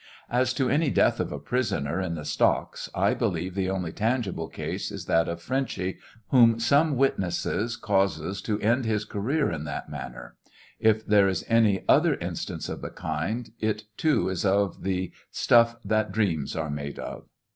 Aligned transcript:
As 0.31 0.51
to 0.55 0.67
any 0.67 0.89
death 0.89 1.19
of 1.19 1.31
a 1.31 1.37
prisoner 1.37 2.01
in 2.01 2.15
the 2.15 2.25
stocks 2.25 2.89
I 2.95 3.13
believe 3.13 3.53
the 3.53 3.69
only 3.69 3.91
tangible 3.91 4.47
case 4.49 4.89
is 4.91 5.05
that 5.05 5.27
of 5.29 5.43
Frenchy, 5.43 5.99
whom 6.29 6.59
some 6.59 6.95
witness 6.95 7.75
causes 7.75 8.41
to 8.41 8.59
end 8.61 8.85
his 8.85 9.05
career 9.05 9.51
in 9.51 9.63
that 9.65 9.89
manner. 9.91 10.37
If 10.79 11.05
there 11.05 11.27
is 11.27 11.45
any 11.47 11.83
other 11.87 12.15
instance 12.15 12.67
of 12.67 12.81
the 12.81 12.89
kind, 12.89 13.51
it 13.59 13.83
too 13.95 14.27
is 14.29 14.43
of 14.43 14.81
the" 14.81 15.11
stuff 15.31 15.75
that 15.85 16.11
dreams 16.11 16.55
are 16.55 16.71
made 16.71 16.97
of." 16.97 17.27